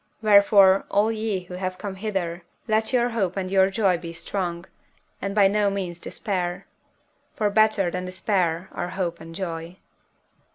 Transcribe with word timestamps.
Wherefore, 0.23 0.85
all 0.89 1.11
ye 1.11 1.41
who 1.43 1.53
have 1.53 1.77
come 1.77 1.93
hither, 1.93 2.41
let 2.67 2.91
your 2.91 3.09
hope 3.09 3.37
and 3.37 3.51
your 3.51 3.69
joy 3.69 3.99
be 3.99 4.13
strong; 4.13 4.65
and 5.21 5.35
by 5.35 5.47
no 5.47 5.69
means 5.69 5.99
despair, 5.99 6.65
for 7.35 7.51
better 7.51 7.91
than 7.91 8.05
despair 8.05 8.67
are 8.71 8.89
hope 8.97 9.21
and 9.21 9.35
joy. 9.35 9.77